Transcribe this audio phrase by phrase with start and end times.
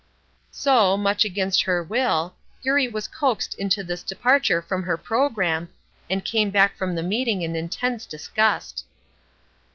[0.49, 5.69] So, much against her will, Eurie was coaxed into this departure from her programme,
[6.09, 8.83] and came back from the meeting in intense disgust.